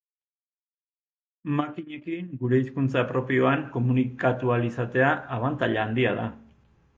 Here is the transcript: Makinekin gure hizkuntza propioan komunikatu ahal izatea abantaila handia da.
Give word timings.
Makinekin 1.59 2.31
gure 2.43 2.61
hizkuntza 2.61 3.03
propioan 3.11 3.67
komunikatu 3.77 4.55
ahal 4.57 4.67
izatea 4.71 5.13
abantaila 5.37 5.85
handia 5.85 6.17
da. 6.23 6.27